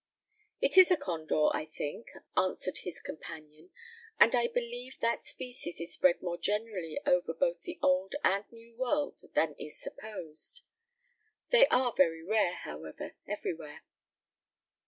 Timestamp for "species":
5.23-5.79